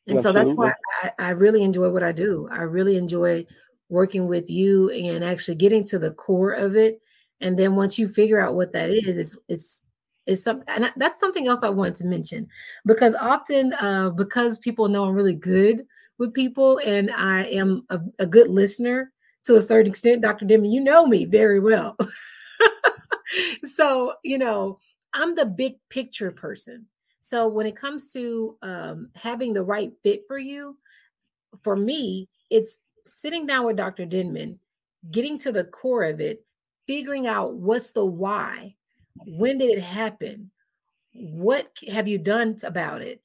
And 0.08 0.18
Absolutely. 0.18 0.22
so 0.22 0.56
that's 0.56 0.58
why 0.58 0.74
I, 1.20 1.28
I 1.28 1.30
really 1.32 1.64
enjoy 1.64 1.90
what 1.90 2.04
I 2.04 2.12
do. 2.12 2.48
I 2.52 2.62
really 2.62 2.96
enjoy 2.96 3.46
working 3.90 4.28
with 4.28 4.50
you 4.50 4.90
and 4.90 5.24
actually 5.24 5.56
getting 5.56 5.84
to 5.86 6.00
the 6.00 6.12
core 6.12 6.52
of 6.52 6.76
it. 6.76 7.02
And 7.42 7.58
then 7.58 7.76
once 7.76 7.98
you 7.98 8.08
figure 8.08 8.40
out 8.40 8.56
what 8.56 8.74
that 8.74 8.90
is, 8.90 9.18
it's 9.18 9.38
it's 9.48 9.84
it's 10.26 10.44
some 10.44 10.64
and 10.68 10.92
that's 10.98 11.20
something 11.20 11.48
else 11.48 11.64
I 11.64 11.70
wanted 11.70 11.96
to 11.96 12.06
mention 12.06 12.48
because 12.86 13.14
often 13.16 13.74
uh, 13.74 14.10
because 14.12 14.58
people 14.60 14.88
know 14.88 15.06
I'm 15.06 15.14
really 15.14 15.36
good 15.36 15.86
with 16.18 16.34
people 16.34 16.80
and 16.86 17.12
I 17.12 17.44
am 17.46 17.86
a, 17.90 18.00
a 18.20 18.26
good 18.26 18.48
listener 18.48 19.12
to 19.46 19.58
a 19.58 19.62
certain 19.62 19.92
extent, 19.92 20.22
Dr. 20.22 20.46
Denman, 20.46 20.72
you 20.72 20.82
know 20.82 21.06
me 21.06 21.26
very 21.26 21.60
well. 21.60 21.98
so 23.64 24.14
you 24.24 24.38
know 24.38 24.80
I'm 25.14 25.36
the 25.36 25.46
big 25.46 25.74
picture 25.90 26.32
person. 26.32 26.88
So 27.26 27.48
when 27.48 27.66
it 27.66 27.76
comes 27.76 28.14
to 28.14 28.56
um, 28.62 29.10
having 29.16 29.54
the 29.54 29.64
right 29.64 29.92
fit 30.04 30.26
for 30.28 30.38
you, 30.38 30.78
for 31.64 31.76
me, 31.76 32.30
it's 32.52 32.78
sitting 33.08 33.48
down 33.48 33.66
with 33.66 33.78
Dr. 33.78 34.06
Denman, 34.06 34.60
getting 35.10 35.40
to 35.40 35.52
the 35.52 35.64
core 35.64 36.04
of 36.04 36.22
it, 36.22 36.46
figuring 36.86 37.26
out 37.26 37.56
what's 37.56 37.90
the 37.90 38.06
why, 38.06 38.76
when 39.26 39.58
did 39.58 39.76
it 39.76 39.82
happen, 39.82 40.52
what 41.14 41.76
have 41.92 42.08
you 42.08 42.20
done 42.20 42.58
about 42.62 43.02
it, 43.02 43.24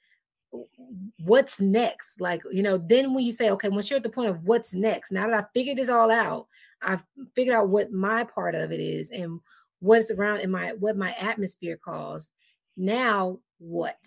what's 1.19 1.61
next. 1.61 2.23
Like, 2.23 2.41
you 2.51 2.63
know, 2.63 2.79
then 2.79 3.13
when 3.13 3.27
you 3.27 3.33
say, 3.33 3.51
okay, 3.51 3.69
once 3.69 3.91
you're 3.91 3.99
at 3.99 4.03
the 4.03 4.09
point 4.09 4.31
of 4.31 4.45
what's 4.45 4.73
next, 4.73 5.13
now 5.13 5.27
that 5.27 5.45
I 5.45 5.47
figured 5.53 5.77
this 5.77 5.91
all 5.91 6.11
out, 6.11 6.47
I've 6.81 7.05
figured 7.37 7.55
out 7.55 7.69
what 7.69 7.93
my 7.93 8.25
part 8.25 8.55
of 8.55 8.73
it 8.73 8.81
is 8.81 9.11
and 9.11 9.41
what's 9.81 10.11
around 10.11 10.41
in 10.41 10.51
my 10.51 10.73
what 10.79 10.97
my 10.97 11.15
atmosphere 11.21 11.77
calls. 11.77 12.31
Now 12.77 13.39
what? 13.59 13.99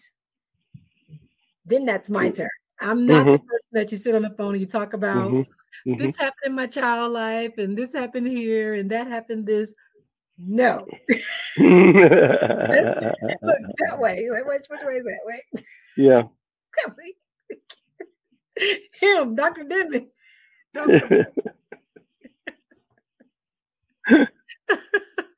Then 1.66 1.86
that's 1.86 2.10
my 2.10 2.30
turn. 2.30 2.50
I'm 2.80 3.06
not 3.06 3.26
mm-hmm. 3.26 3.34
the 3.34 3.40
person 3.40 3.70
that 3.74 3.92
you 3.92 3.98
sit 3.98 4.16
on 4.16 4.24
the 4.24 4.32
phone 4.32 4.54
and 4.54 4.62
you 4.62 4.68
talk 4.68 4.94
about 4.94 5.32
mm-hmm. 5.32 5.90
Mm-hmm. 5.90 6.02
this 6.02 6.18
happened 6.18 6.46
in 6.46 6.56
my 6.56 6.68
child 6.68 7.14
life 7.14 7.58
and 7.58 7.78
this 7.78 7.94
happened 7.94 8.28
here 8.28 8.74
and 8.74 8.90
that 8.92 9.08
happened 9.08 9.46
this. 9.46 9.74
No. 10.38 10.86
look 11.10 11.22
that 11.58 13.98
way. 13.98 14.30
Like 14.30 14.46
which, 14.46 14.66
which 14.70 14.82
way 14.84 14.94
is 14.94 15.04
that? 15.04 15.20
way? 15.26 15.42
Yeah. 15.96 16.24
Him, 19.02 19.36
Dr. 19.36 19.64
Denman. 19.64 20.10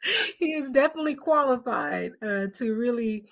he 0.38 0.54
is 0.54 0.70
definitely 0.70 1.16
qualified 1.16 2.14
uh, 2.22 2.48
to 2.54 2.76
really 2.76 3.26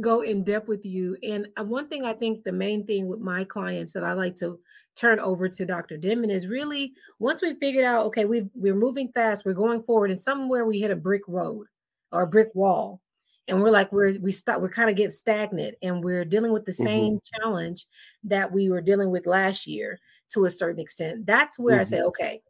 go 0.00 0.20
in 0.20 0.44
depth 0.44 0.68
with 0.68 0.84
you. 0.84 1.16
And 1.22 1.48
uh, 1.58 1.64
one 1.64 1.88
thing 1.88 2.04
I 2.04 2.12
think 2.12 2.44
the 2.44 2.52
main 2.52 2.86
thing 2.86 3.08
with 3.08 3.20
my 3.20 3.44
clients 3.44 3.92
that 3.94 4.04
I 4.04 4.12
like 4.12 4.36
to 4.36 4.58
turn 4.96 5.20
over 5.20 5.48
to 5.48 5.64
Dr. 5.64 5.96
Denman 5.96 6.30
is 6.30 6.46
really 6.46 6.92
once 7.18 7.42
we 7.42 7.54
figured 7.54 7.84
out, 7.84 8.06
okay, 8.06 8.24
we 8.24 8.48
we're 8.54 8.74
moving 8.74 9.10
fast, 9.12 9.44
we're 9.44 9.54
going 9.54 9.82
forward, 9.82 10.10
and 10.10 10.20
somewhere 10.20 10.64
we 10.64 10.80
hit 10.80 10.90
a 10.90 10.96
brick 10.96 11.22
road 11.28 11.66
or 12.12 12.22
a 12.22 12.26
brick 12.26 12.50
wall, 12.54 13.00
and 13.46 13.62
we're 13.62 13.70
like 13.70 13.92
we're 13.92 14.18
we 14.20 14.32
stop, 14.32 14.60
we're 14.60 14.68
kind 14.68 14.90
of 14.90 14.96
getting 14.96 15.10
stagnant, 15.10 15.76
and 15.82 16.02
we're 16.02 16.24
dealing 16.24 16.52
with 16.52 16.64
the 16.64 16.72
mm-hmm. 16.72 16.84
same 16.84 17.20
challenge 17.34 17.86
that 18.24 18.52
we 18.52 18.70
were 18.70 18.80
dealing 18.80 19.10
with 19.10 19.26
last 19.26 19.66
year 19.66 19.98
to 20.30 20.44
a 20.44 20.50
certain 20.50 20.80
extent. 20.80 21.26
That's 21.26 21.58
where 21.58 21.76
mm-hmm. 21.76 21.80
I 21.80 21.84
say, 21.84 22.02
okay, 22.02 22.42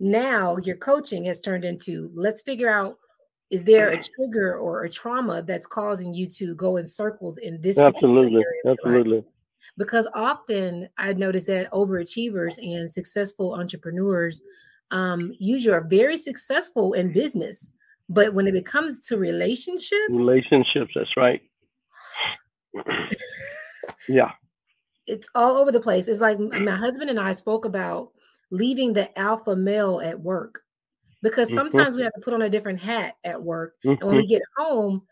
now 0.00 0.56
your 0.58 0.76
coaching 0.76 1.24
has 1.24 1.40
turned 1.40 1.64
into 1.64 2.10
let's 2.14 2.40
figure 2.40 2.70
out 2.70 2.98
is 3.50 3.64
there 3.64 3.88
a 3.88 3.98
trigger 4.00 4.58
or 4.58 4.84
a 4.84 4.90
trauma 4.90 5.42
that's 5.42 5.66
causing 5.66 6.12
you 6.12 6.26
to 6.26 6.54
go 6.54 6.76
in 6.76 6.86
circles 6.86 7.38
in 7.38 7.60
this 7.60 7.78
absolutely 7.78 8.44
absolutely. 8.66 9.24
Because 9.76 10.08
often 10.14 10.88
i 10.98 11.12
notice 11.12 11.46
that 11.46 11.70
overachievers 11.72 12.58
and 12.58 12.90
successful 12.90 13.54
entrepreneurs 13.54 14.42
um, 14.90 15.32
usually 15.38 15.74
are 15.74 15.86
very 15.86 16.16
successful 16.16 16.92
in 16.92 17.12
business 17.12 17.70
but 18.08 18.32
when 18.32 18.46
it 18.46 18.64
comes 18.64 19.00
to 19.06 19.16
relationship 19.16 19.98
relationships 20.10 20.92
that's 20.94 21.16
right. 21.16 21.42
Yeah. 24.10 24.30
It's 25.06 25.28
all 25.34 25.56
over 25.56 25.70
the 25.70 25.80
place. 25.80 26.08
It's 26.08 26.20
like 26.20 26.38
my 26.38 26.74
husband 26.74 27.10
and 27.10 27.20
i 27.20 27.32
spoke 27.32 27.64
about 27.64 28.12
leaving 28.50 28.92
the 28.92 29.16
alpha 29.18 29.54
male 29.54 30.00
at 30.02 30.18
work 30.20 30.62
because 31.22 31.48
mm-hmm. 31.48 31.58
sometimes 31.58 31.88
mm-hmm. 31.88 31.96
we 31.96 32.02
have 32.02 32.12
to 32.14 32.20
put 32.20 32.34
on 32.34 32.42
a 32.42 32.50
different 32.50 32.80
hat 32.80 33.14
at 33.24 33.42
work 33.42 33.74
mm-hmm. 33.84 34.00
and 34.00 34.02
when 34.02 34.16
we 34.16 34.22
mm-hmm. 34.22 34.28
get 34.30 34.42
home 34.56 35.02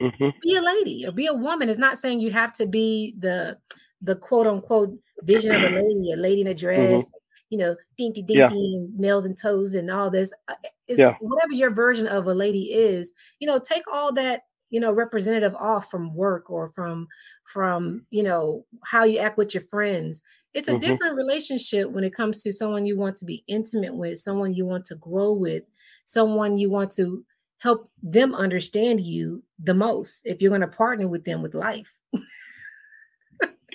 mm-hmm. 0.00 0.28
be 0.42 0.56
a 0.56 0.62
lady 0.62 1.04
or 1.06 1.12
be 1.12 1.26
a 1.26 1.34
woman 1.34 1.68
it's 1.68 1.78
not 1.78 1.98
saying 1.98 2.20
you 2.20 2.30
have 2.30 2.52
to 2.52 2.66
be 2.66 3.14
the 3.18 3.56
the 4.02 4.16
quote 4.16 4.46
unquote 4.46 4.96
vision 5.22 5.54
of 5.54 5.62
a 5.62 5.74
lady 5.82 6.12
a 6.12 6.16
lady 6.16 6.40
in 6.40 6.46
a 6.46 6.50
mm-hmm. 6.50 6.66
dress 6.66 7.10
you 7.50 7.58
know 7.58 7.76
dinky 7.96 8.22
dinky 8.22 8.56
yeah. 8.56 8.86
nails 8.96 9.24
and 9.24 9.38
toes 9.40 9.74
and 9.74 9.90
all 9.90 10.10
this 10.10 10.32
uh, 10.48 10.54
is 10.88 10.98
yeah. 10.98 11.14
whatever 11.20 11.52
your 11.52 11.70
version 11.70 12.06
of 12.06 12.26
a 12.26 12.34
lady 12.34 12.72
is 12.72 13.12
you 13.38 13.46
know 13.46 13.58
take 13.58 13.84
all 13.92 14.12
that 14.12 14.42
you 14.70 14.80
know 14.80 14.92
representative 14.92 15.54
off 15.54 15.90
from 15.90 16.14
work 16.14 16.50
or 16.50 16.68
from 16.68 17.06
from 17.44 18.04
you 18.10 18.22
know 18.22 18.64
how 18.84 19.04
you 19.04 19.18
act 19.18 19.38
with 19.38 19.54
your 19.54 19.62
friends 19.62 20.20
it's 20.54 20.68
a 20.68 20.72
mm-hmm. 20.72 20.80
different 20.80 21.16
relationship 21.16 21.90
when 21.90 22.04
it 22.04 22.14
comes 22.14 22.42
to 22.42 22.52
someone 22.52 22.86
you 22.86 22.96
want 22.96 23.16
to 23.16 23.24
be 23.24 23.44
intimate 23.48 23.94
with, 23.94 24.20
someone 24.20 24.54
you 24.54 24.64
want 24.64 24.84
to 24.86 24.94
grow 24.96 25.32
with, 25.32 25.64
someone 26.04 26.56
you 26.56 26.70
want 26.70 26.90
to 26.92 27.24
help 27.58 27.88
them 28.02 28.34
understand 28.34 29.00
you 29.00 29.42
the 29.62 29.74
most 29.74 30.22
if 30.24 30.40
you're 30.40 30.50
going 30.50 30.60
to 30.60 30.68
partner 30.68 31.08
with 31.08 31.24
them 31.24 31.42
with 31.42 31.54
life. 31.54 31.92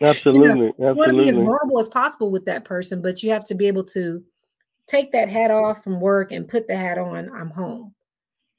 absolutely. 0.01 0.67
you 0.67 0.73
know, 0.77 0.93
want 0.93 1.11
to 1.11 1.21
be 1.21 1.27
as 1.27 1.37
vulnerable 1.37 1.79
as 1.79 1.89
possible 1.89 2.31
with 2.31 2.45
that 2.45 2.63
person, 2.63 3.01
but 3.01 3.21
you 3.21 3.31
have 3.31 3.43
to 3.43 3.55
be 3.55 3.67
able 3.67 3.83
to 3.83 4.23
take 4.87 5.11
that 5.11 5.29
hat 5.29 5.51
off 5.51 5.83
from 5.83 5.99
work 5.99 6.31
and 6.31 6.47
put 6.47 6.67
the 6.67 6.77
hat 6.77 6.97
on. 6.97 7.29
I'm 7.35 7.49
home. 7.49 7.93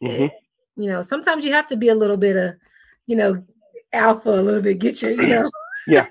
Mm-hmm. 0.03 0.25
It, 0.25 0.33
you 0.77 0.89
know, 0.89 1.01
sometimes 1.01 1.45
you 1.45 1.53
have 1.53 1.67
to 1.69 1.77
be 1.77 1.89
a 1.89 1.95
little 1.95 2.17
bit 2.17 2.37
of, 2.37 2.55
you 3.07 3.17
know, 3.17 3.43
alpha 3.93 4.31
a 4.31 4.43
little 4.43 4.63
bit, 4.63 4.79
get 4.79 5.01
your, 5.01 5.13
you 5.13 5.27
know, 5.27 5.51
yeah. 5.87 6.07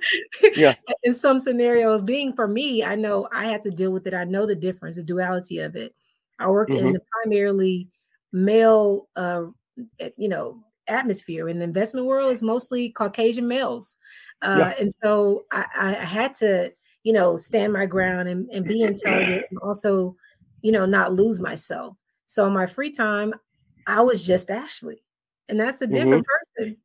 Yeah. 0.56 0.76
In 1.04 1.14
some 1.14 1.40
scenarios 1.40 2.02
being 2.02 2.34
for 2.34 2.48
me 2.48 2.84
i 2.84 2.96
know 2.96 3.28
i 3.32 3.46
had 3.46 3.62
to 3.64 3.72
deal 3.72 3.92
with 3.92 4.08
it. 4.08 4.14
I 4.14 4.24
know 4.24 4.46
the 4.46 4.56
difference 4.56 4.98
the 4.98 5.04
duality 5.04 5.60
of 5.60 5.76
it. 5.76 5.96
I 6.40 6.50
work 6.50 6.70
mm-hmm. 6.70 6.88
in 6.88 6.94
the 6.94 7.02
primarily 7.12 7.90
male 8.32 9.08
uh 9.16 9.46
you 10.18 10.30
know 10.30 10.60
atmosphere. 10.88 11.50
In 11.50 11.60
the 11.60 11.66
investment 11.66 12.06
world 12.08 12.32
is 12.32 12.42
mostly 12.42 12.90
caucasian 12.90 13.48
males. 13.48 13.98
Uh 14.42 14.58
yeah. 14.60 14.74
and 14.80 14.92
so 15.04 15.46
I, 15.52 15.66
I 15.80 15.92
had 15.94 16.34
to 16.36 16.72
you 17.04 17.14
know 17.14 17.38
stand 17.38 17.74
my 17.74 17.86
ground 17.86 18.30
and, 18.30 18.50
and 18.50 18.66
be 18.66 18.82
intelligent 18.82 19.46
and 19.50 19.60
also 19.60 20.16
you 20.62 20.72
know 20.72 20.86
not 20.86 21.14
lose 21.14 21.40
myself. 21.40 21.96
So 22.26 22.46
in 22.48 22.54
my 22.54 22.66
free 22.66 22.92
time 22.92 23.34
i 23.88 24.02
was 24.02 24.26
just 24.28 24.52
ashley 24.52 25.02
and 25.48 25.60
that's 25.60 25.82
a 25.82 25.88
different 25.88 26.26
mm-hmm. 26.26 26.64
person. 26.64 26.78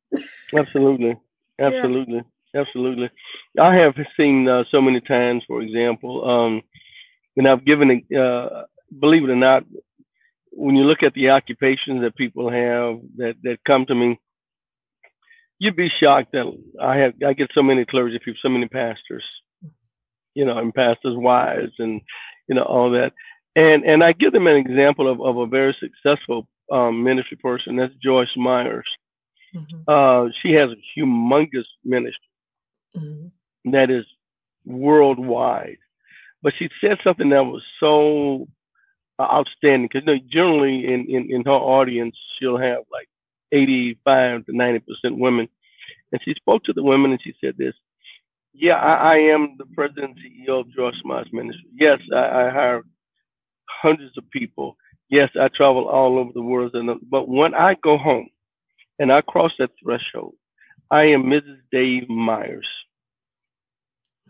Absolutely. 0.57 1.17
Absolutely. 1.61 2.15
yeah 2.17 2.23
absolutely. 2.55 3.11
I 3.61 3.81
have 3.81 3.95
seen 4.17 4.49
uh, 4.49 4.65
so 4.71 4.81
many 4.81 5.01
times, 5.01 5.43
for 5.47 5.61
example, 5.63 6.29
um, 6.29 6.63
and 7.37 7.49
I've 7.49 7.65
given, 7.65 8.03
uh, 8.17 8.63
believe 9.01 9.25
it 9.25 9.31
or 9.31 9.37
not, 9.37 9.65
when 10.53 10.77
you 10.77 10.85
look 10.85 11.03
at 11.03 11.15
the 11.15 11.31
occupations 11.31 12.03
that 12.03 12.17
people 12.17 12.51
have 12.51 13.01
that, 13.17 13.35
that 13.43 13.59
come 13.67 13.87
to 13.87 13.95
me, 13.95 14.21
you'd 15.59 15.77
be 15.77 15.89
shocked 16.01 16.33
that 16.33 16.47
I 16.81 16.97
have 16.99 17.15
I 17.27 17.33
get 17.33 17.51
so 17.55 17.63
many 17.63 17.85
clergy 17.85 18.19
people, 18.25 18.39
so 18.43 18.49
many 18.49 18.69
pastors, 18.69 19.25
you 20.35 20.45
know, 20.45 20.59
and 20.59 20.75
pastors' 20.75 21.17
wives, 21.17 21.73
and 21.79 22.01
you 22.49 22.55
know 22.55 22.63
all 22.63 22.91
that, 22.93 23.13
and 23.57 23.85
and 23.85 24.05
I 24.05 24.13
give 24.13 24.33
them 24.33 24.47
an 24.47 24.57
example 24.57 25.11
of, 25.11 25.21
of 25.21 25.37
a 25.39 25.47
very 25.47 25.77
successful 25.81 26.47
um, 26.71 27.03
ministry 27.03 27.37
person. 27.37 27.77
That's 27.77 27.95
Joyce 28.03 28.37
Myers. 28.37 28.87
Mm-hmm. 29.55 29.83
Uh, 29.89 30.31
she 30.43 30.53
has 30.53 30.71
a 30.71 31.01
humongous 31.01 31.67
ministry 31.85 32.29
mm-hmm. 32.97 33.71
that 33.71 33.91
is 33.91 34.05
worldwide. 34.65 35.79
But 36.43 36.55
she 36.59 36.69
said 36.81 36.99
something 37.03 37.31
that 37.31 37.45
was 37.45 37.63
so 37.81 38.49
uh, 39.19 39.23
outstanding 39.23 39.89
because 39.91 40.07
you 40.07 40.15
know, 40.15 40.21
generally 40.31 40.87
in, 40.87 41.07
in, 41.09 41.31
in 41.31 41.45
her 41.45 41.53
audience, 41.53 42.17
she'll 42.39 42.59
have 42.59 42.83
like 42.93 43.09
85 43.53 44.47
to 44.47 44.53
90% 44.53 44.81
women. 45.13 45.49
And 46.13 46.21
she 46.25 46.35
spoke 46.35 46.65
to 46.65 46.73
the 46.73 46.83
women 46.83 47.13
and 47.13 47.21
she 47.23 47.35
said 47.43 47.55
this 47.57 47.75
Yeah, 48.53 48.75
I, 48.75 49.15
I 49.15 49.17
am 49.17 49.57
the 49.59 49.67
president 49.75 50.17
and 50.17 50.49
CEO 50.49 50.61
of 50.61 50.73
Joyce 50.73 51.01
Myers 51.05 51.29
Ministry. 51.33 51.67
Yes, 51.75 51.99
I, 52.13 52.47
I 52.47 52.51
hire 52.51 52.83
hundreds 53.69 54.17
of 54.19 54.29
people. 54.31 54.77
Yes, 55.09 55.31
I 55.41 55.49
travel 55.49 55.89
all 55.89 56.19
over 56.19 56.31
the 56.35 56.43
world. 56.43 56.75
But 57.11 57.29
when 57.29 57.55
I 57.55 57.77
go 57.83 57.97
home 57.97 58.29
and 58.99 59.13
I 59.13 59.21
cross 59.23 59.53
that 59.59 59.71
threshold, 59.83 60.35
I 60.91 61.05
am 61.05 61.25
Mrs. 61.25 61.59
Dave 61.73 62.09
Myers. 62.09 62.67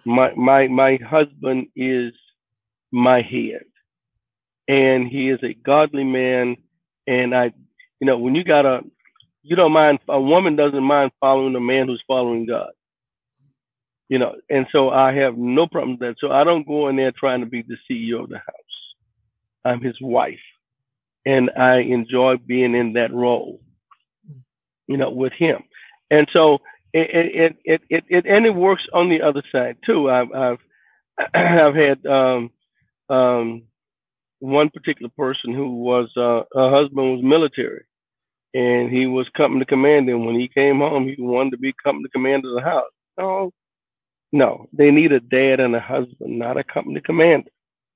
My 0.07 0.35
my 0.35 0.69
my 0.69 0.99
husband 1.09 1.69
is 1.77 2.13
my 2.93 3.23
head, 3.23 3.65
and 4.69 5.09
he 5.09 5.31
is 5.31 5.41
a 5.43 5.55
godly 5.55 6.05
man. 6.05 6.57
And 7.07 7.35
I, 7.35 7.53
you 8.01 8.07
know, 8.07 8.19
when 8.19 8.35
you 8.35 8.45
got 8.45 8.67
a, 8.67 8.81
you 9.43 9.57
don't 9.57 9.73
mind 9.73 10.01
a 10.09 10.21
woman 10.21 10.57
doesn't 10.57 10.83
mind 10.83 11.13
following 11.21 11.57
a 11.57 11.61
man 11.61 11.87
who's 11.87 12.03
following 12.07 12.47
God. 12.47 12.71
You 14.09 14.19
know, 14.19 14.37
and 14.51 14.67
so 14.73 14.91
I 14.91 15.15
have 15.15 15.37
no 15.39 15.67
problem 15.67 15.93
with 15.93 16.01
that. 16.01 16.17
So 16.21 16.31
I 16.31 16.45
don't 16.45 16.67
go 16.67 16.89
in 16.89 16.97
there 16.97 17.13
trying 17.13 17.41
to 17.41 17.47
be 17.47 17.63
the 17.63 17.77
CEO 17.91 18.25
of 18.25 18.29
the 18.29 18.39
house. 18.39 18.47
I'm 19.65 19.81
his 19.81 19.97
wife, 20.01 20.39
and 21.25 21.51
I 21.59 21.79
enjoy 21.79 22.37
being 22.37 22.75
in 22.75 22.93
that 22.95 23.13
role. 23.15 23.61
You 24.87 24.99
know, 24.99 25.11
with 25.11 25.33
him, 25.33 25.65
and 26.11 26.29
so 26.33 26.59
it 26.95 27.27
it 27.35 27.57
it 27.65 27.83
it, 27.91 28.05
it 28.09 28.27
and 28.27 28.47
it 28.47 28.55
works 28.55 28.85
on 28.93 29.09
the 29.09 29.21
other 29.21 29.43
side 29.51 29.77
too. 29.85 30.11
I've 30.11 30.33
I've 30.33 30.59
I've 31.35 31.75
had 31.75 32.07
um, 32.07 32.51
um, 33.09 33.63
one 34.39 34.71
particular 34.71 35.11
person 35.17 35.53
who 35.53 35.77
was 35.77 36.09
uh, 36.17 36.43
her 36.59 36.71
husband 36.71 37.17
was 37.17 37.23
military, 37.23 37.85
and 38.55 38.91
he 38.91 39.07
was 39.07 39.29
company 39.37 39.65
commander. 39.65 40.15
And 40.15 40.25
when 40.25 40.39
he 40.39 40.49
came 40.49 40.79
home, 40.79 41.07
he 41.09 41.21
wanted 41.21 41.51
to 41.51 41.59
be 41.59 41.75
company 41.85 42.09
commander 42.13 42.51
of 42.51 42.55
the 42.57 42.63
house. 42.63 42.91
No, 43.19 43.53
no, 44.33 44.69
they 44.73 44.91
need 44.91 45.13
a 45.13 45.21
dad 45.21 45.61
and 45.61 45.75
a 45.75 45.81
husband, 45.81 46.39
not 46.39 46.57
a 46.57 46.65
company 46.65 47.01
commander. 47.01 47.51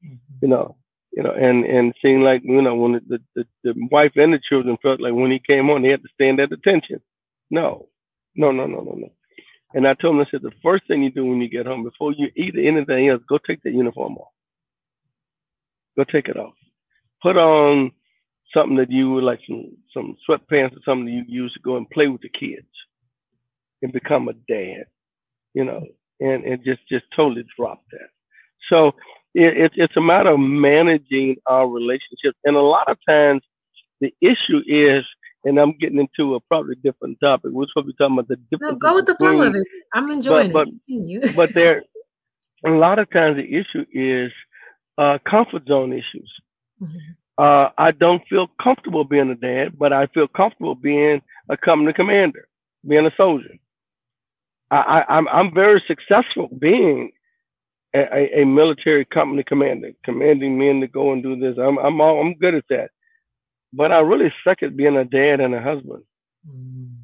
Mm-hmm. 0.05 0.17
You 0.43 0.49
know, 0.49 0.77
you 1.13 1.23
know, 1.23 1.33
and 1.33 1.65
and 1.65 1.95
seeing 2.03 2.23
like 2.23 2.43
you 2.45 2.63
know 2.63 2.75
when 2.75 3.01
the, 3.09 3.21
the 3.37 3.45
the 3.63 3.75
wife 3.93 4.13
and 4.17 4.33
the 4.33 4.41
children 4.49 4.77
felt 4.83 5.01
like 5.01 5.15
when 5.15 5.31
he 5.31 5.41
came 5.45 5.67
home 5.67 5.83
they 5.83 5.89
had 5.89 6.03
to 6.03 6.09
stand 6.15 6.41
at 6.41 6.53
attention. 6.53 7.01
No, 7.51 7.89
no, 8.39 8.53
no, 8.53 8.67
no, 8.67 8.81
no, 8.81 8.93
no. 8.93 9.13
And 9.75 9.87
I 9.87 9.95
told 9.95 10.15
him, 10.15 10.21
I 10.23 10.31
said, 10.31 10.43
the 10.43 10.53
first 10.63 10.87
thing 10.87 11.03
you 11.03 11.11
do 11.11 11.27
when 11.27 11.41
you 11.43 11.49
get 11.49 11.67
home, 11.67 11.85
before 11.85 12.13
you 12.13 12.29
eat 12.37 12.55
anything 12.57 13.09
else, 13.09 13.21
go 13.29 13.39
take 13.47 13.63
that 13.65 13.75
uniform 13.75 14.17
off. 14.17 14.33
Go 15.97 16.05
take 16.05 16.29
it 16.29 16.39
off. 16.39 16.55
Put 17.23 17.37
on 17.37 17.91
something 18.55 18.77
that 18.77 18.91
you 18.91 19.11
would 19.11 19.25
like 19.25 19.41
some 19.47 19.73
some 19.93 20.17
sweatpants 20.29 20.77
or 20.77 20.81
something 20.85 21.07
that 21.07 21.11
you 21.11 21.25
use 21.27 21.53
to 21.53 21.61
go 21.61 21.77
and 21.77 21.91
play 21.91 22.07
with 22.07 22.23
the 22.23 22.31
kids 22.31 22.67
and 23.83 23.93
become 23.93 24.29
a 24.29 24.33
dad, 24.33 24.85
you 25.53 25.65
know, 25.65 25.85
and, 26.21 26.45
and 26.45 26.65
just 26.65 26.81
just 26.89 27.05
totally 27.15 27.45
drop 27.59 27.83
that. 27.93 28.09
So 28.71 28.93
it, 29.35 29.57
it, 29.57 29.73
it's 29.75 29.97
a 29.97 30.01
matter 30.01 30.31
of 30.31 30.41
managing 30.41 31.37
our 31.47 31.69
relationships. 31.69 32.39
And 32.45 32.57
a 32.57 32.61
lot 32.61 32.89
of 32.91 32.97
times 33.07 33.43
the 34.01 34.15
issue 34.21 34.63
is 34.67 35.05
and 35.49 35.59
I'm 35.59 35.77
getting 35.79 35.99
into 35.99 36.35
a 36.35 36.41
probably 36.41 36.77
different 36.77 37.19
topic. 37.21 37.51
We're 37.53 37.67
supposed 37.69 37.89
to 37.89 37.93
be 37.93 37.97
talking 37.99 38.19
about 38.19 38.29
the 38.29 38.37
difference. 38.51 38.73
No, 38.73 38.79
go 38.79 38.95
with 38.95 39.07
the 39.07 39.17
flow 39.17 39.41
of 39.43 39.55
it. 39.55 39.67
I'm 39.95 40.11
enjoying 40.11 40.53
but, 40.53 40.69
it. 40.87 41.23
But, 41.23 41.37
but 41.37 41.55
there, 41.55 41.83
a 42.67 42.71
lot 42.71 42.99
of 42.99 43.11
times 43.11 43.37
the 43.37 43.45
issue 43.45 43.85
is 43.93 44.31
uh, 44.99 45.19
comfort 45.29 45.67
zone 45.67 45.93
issues. 45.93 46.33
Mm-hmm. 46.83 46.99
Uh, 47.39 47.71
I 47.79 47.93
don't 47.93 48.23
feel 48.29 48.49
comfortable 48.63 49.05
being 49.05 49.31
a 49.31 49.35
dad, 49.35 49.79
but 49.79 49.93
I 49.93 50.07
feel 50.09 50.27
comfortable 50.27 50.75
being 50.75 51.23
a 51.49 51.57
company 51.57 51.93
commander, 51.93 52.49
being 52.87 53.07
a 53.07 53.13
soldier. 53.17 53.55
I, 54.71 54.77
I, 54.77 55.17
I'm 55.17 55.29
I'm 55.29 55.55
very 55.55 55.83
successful 55.87 56.49
being 56.59 57.13
a, 57.95 58.41
a, 58.41 58.45
military 58.45 59.05
company 59.07 59.45
commander, 59.45 59.93
commanding 60.05 60.59
men 60.59 60.81
to 60.81 60.89
go 60.89 61.13
and 61.13 61.23
do 61.23 61.37
this. 61.37 61.57
I'm 61.59 61.79
I'm 61.79 62.01
all, 62.01 62.21
I'm 62.21 62.35
good 62.35 62.55
at 62.55 62.65
that 62.71 62.91
but 63.73 63.93
I 63.93 64.01
really 64.01 64.33
suck 64.45 64.63
at 64.63 64.77
being 64.77 64.97
a 64.97 65.05
dad 65.05 65.41
and 65.41 65.55
a 65.55 65.61
husband. 65.61 66.03
Mm. 66.49 66.95